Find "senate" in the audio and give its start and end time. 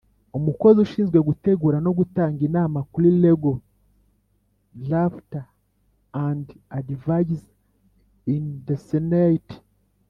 8.89-9.51